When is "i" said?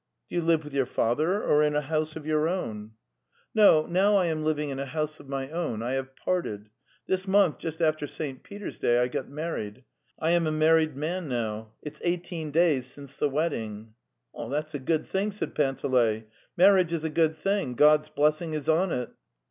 4.19-4.25, 5.83-5.91, 8.99-9.07, 10.17-10.31